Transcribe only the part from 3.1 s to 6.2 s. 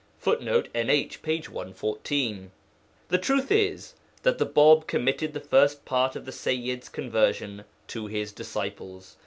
truth is that the Bāb committed the first part